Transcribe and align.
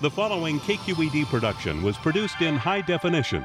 The 0.00 0.08
following 0.08 0.60
KQED 0.60 1.26
production 1.26 1.82
was 1.82 1.96
produced 1.96 2.40
in 2.40 2.54
high 2.54 2.82
definition. 2.82 3.44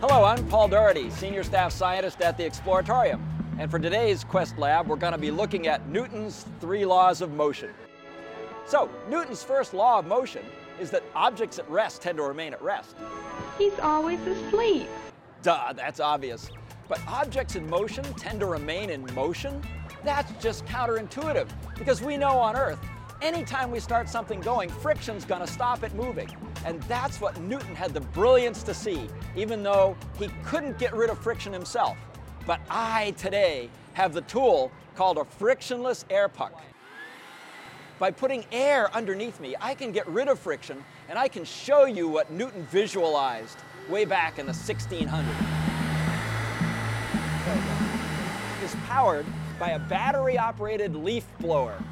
Hello, 0.00 0.24
I'm 0.24 0.46
Paul 0.48 0.68
Doherty, 0.68 1.08
Senior 1.08 1.44
Staff 1.44 1.72
Scientist 1.72 2.20
at 2.20 2.36
the 2.36 2.44
Exploratorium. 2.44 3.22
And 3.58 3.70
for 3.70 3.78
today's 3.78 4.22
Quest 4.22 4.58
Lab, 4.58 4.86
we're 4.86 4.96
going 4.96 5.14
to 5.14 5.18
be 5.18 5.30
looking 5.30 5.66
at 5.66 5.88
Newton's 5.88 6.44
three 6.60 6.84
laws 6.84 7.22
of 7.22 7.32
motion. 7.32 7.70
So, 8.66 8.90
Newton's 9.08 9.42
first 9.42 9.72
law 9.72 10.00
of 10.00 10.06
motion 10.06 10.44
is 10.80 10.90
that 10.90 11.02
objects 11.14 11.58
at 11.58 11.68
rest 11.70 12.02
tend 12.02 12.18
to 12.18 12.24
remain 12.24 12.52
at 12.52 12.62
rest. 12.62 12.96
He's 13.58 13.78
always 13.78 14.20
asleep. 14.20 14.88
Duh, 15.42 15.72
that's 15.74 16.00
obvious. 16.00 16.50
But 16.88 17.00
objects 17.08 17.56
in 17.56 17.68
motion 17.68 18.04
tend 18.14 18.40
to 18.40 18.46
remain 18.46 18.90
in 18.90 19.04
motion? 19.14 19.62
That's 20.04 20.32
just 20.42 20.64
counterintuitive, 20.66 21.48
because 21.76 22.02
we 22.02 22.16
know 22.16 22.38
on 22.38 22.56
Earth, 22.56 22.78
anytime 23.22 23.70
we 23.70 23.80
start 23.80 24.08
something 24.08 24.40
going, 24.40 24.68
friction's 24.68 25.24
gonna 25.24 25.46
stop 25.46 25.82
it 25.82 25.94
moving. 25.94 26.28
And 26.64 26.82
that's 26.84 27.20
what 27.20 27.40
Newton 27.40 27.74
had 27.74 27.94
the 27.94 28.00
brilliance 28.00 28.62
to 28.64 28.74
see, 28.74 29.08
even 29.34 29.62
though 29.62 29.96
he 30.18 30.28
couldn't 30.44 30.78
get 30.78 30.94
rid 30.94 31.10
of 31.10 31.18
friction 31.18 31.52
himself. 31.52 31.96
But 32.46 32.60
I, 32.70 33.12
today, 33.16 33.70
have 33.94 34.12
the 34.12 34.20
tool 34.22 34.70
called 34.94 35.18
a 35.18 35.24
frictionless 35.24 36.04
air 36.10 36.28
puck. 36.28 36.62
By 37.98 38.10
putting 38.10 38.44
air 38.52 38.94
underneath 38.94 39.40
me, 39.40 39.54
I 39.58 39.74
can 39.74 39.90
get 39.90 40.06
rid 40.06 40.28
of 40.28 40.38
friction 40.38 40.84
and 41.08 41.18
I 41.18 41.28
can 41.28 41.44
show 41.44 41.86
you 41.86 42.08
what 42.08 42.30
Newton 42.30 42.66
visualized 42.66 43.56
way 43.88 44.04
back 44.04 44.38
in 44.38 44.44
the 44.44 44.52
1600s. 44.52 45.24
It's 48.62 48.76
powered 48.86 49.24
by 49.58 49.70
a 49.70 49.78
battery 49.78 50.36
operated 50.36 50.94
leaf 50.94 51.24
blower 51.40 51.82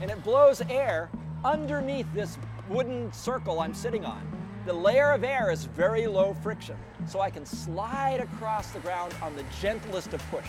and 0.00 0.12
it 0.12 0.22
blows 0.22 0.62
air 0.70 1.10
underneath 1.44 2.06
this 2.14 2.38
wooden 2.68 3.12
circle 3.12 3.58
I'm 3.58 3.74
sitting 3.74 4.04
on. 4.04 4.22
The 4.64 4.72
layer 4.72 5.10
of 5.10 5.24
air 5.24 5.50
is 5.50 5.64
very 5.64 6.06
low 6.06 6.34
friction, 6.34 6.76
so 7.06 7.20
I 7.20 7.30
can 7.30 7.46
slide 7.46 8.20
across 8.20 8.70
the 8.70 8.80
ground 8.80 9.14
on 9.22 9.34
the 9.34 9.44
gentlest 9.60 10.12
of 10.12 10.22
push. 10.30 10.46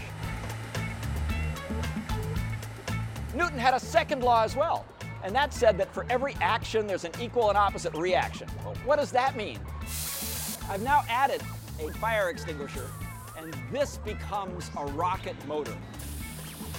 Newton 3.39 3.57
had 3.57 3.73
a 3.73 3.79
second 3.79 4.21
law 4.21 4.43
as 4.43 4.53
well, 4.53 4.85
and 5.23 5.33
that 5.33 5.53
said 5.53 5.77
that 5.77 5.93
for 5.93 6.05
every 6.09 6.35
action 6.41 6.85
there's 6.85 7.05
an 7.05 7.13
equal 7.21 7.47
and 7.47 7.57
opposite 7.57 7.95
reaction. 7.95 8.49
Well, 8.65 8.75
what 8.83 8.99
does 8.99 9.11
that 9.11 9.37
mean? 9.37 9.57
I've 10.69 10.81
now 10.83 11.05
added 11.07 11.41
a 11.79 11.89
fire 11.93 12.27
extinguisher, 12.27 12.89
and 13.37 13.55
this 13.71 13.95
becomes 13.99 14.69
a 14.77 14.85
rocket 14.87 15.37
motor. 15.47 15.71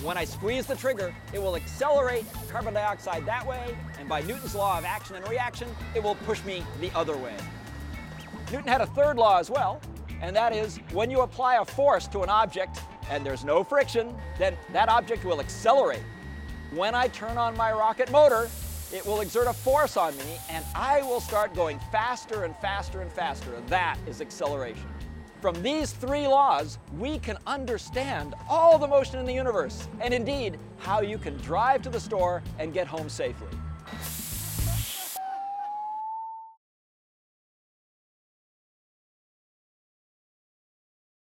When 0.03 0.19
I 0.19 0.27
squeeze 0.27 0.67
the 0.67 0.77
trigger, 0.77 1.15
it 1.33 1.39
will 1.39 1.57
accelerate 1.57 2.27
carbon 2.51 2.75
dioxide 2.75 3.25
that 3.25 3.47
way, 3.47 3.75
and 3.99 4.07
by 4.07 4.21
Newton's 4.21 4.55
law 4.55 4.77
of 4.77 4.85
action 4.85 5.17
and 5.17 5.27
reaction, 5.31 5.69
it 5.95 6.03
will 6.03 6.17
push 6.27 6.45
me 6.45 6.63
the 6.79 6.95
other 6.95 7.17
way. 7.17 7.37
Newton 8.53 8.69
had 8.69 8.83
a 8.83 8.87
third 8.89 9.17
law 9.17 9.39
as 9.39 9.49
well, 9.49 9.81
and 10.21 10.37
that 10.37 10.55
is 10.55 10.77
when 10.93 11.11
you 11.11 11.23
apply 11.23 11.57
a 11.57 11.65
force 11.65 12.07
to 12.09 12.21
an 12.21 12.29
object 12.29 12.83
and 13.09 13.25
there's 13.25 13.47
no 13.47 13.65
friction, 13.65 14.15
then 14.39 14.55
that 14.75 14.91
object 14.91 15.25
will 15.25 15.41
accelerate. 15.41 16.03
When 16.73 16.95
I 16.95 17.09
turn 17.09 17.37
on 17.37 17.57
my 17.57 17.73
rocket 17.73 18.13
motor, 18.13 18.49
it 18.93 19.05
will 19.05 19.23
exert 19.23 19.49
a 19.49 19.53
force 19.53 19.97
on 19.97 20.17
me 20.19 20.39
and 20.49 20.65
I 20.73 21.03
will 21.03 21.21
start 21.21 21.53
going 21.53 21.81
faster 21.91 22.45
and 22.45 22.55
faster 22.59 23.01
and 23.01 23.11
faster. 23.11 23.51
That 23.67 23.99
is 24.07 24.21
acceleration. 24.21 24.87
From 25.41 25.61
these 25.63 25.91
three 25.91 26.29
laws, 26.29 26.79
we 26.97 27.19
can 27.19 27.39
understand 27.45 28.35
all 28.49 28.79
the 28.79 28.87
motion 28.87 29.19
in 29.19 29.27
the 29.27 29.33
universe, 29.33 29.89
and 30.01 30.15
indeed, 30.15 30.59
how 30.79 31.01
you 31.01 31.19
can 31.19 31.37
drive 31.39 31.83
to 31.83 31.89
the 31.89 31.99
store 31.99 32.41
and 32.61 32.73
get 32.73 32.87
home 32.87 33.09
safely. 33.09 33.49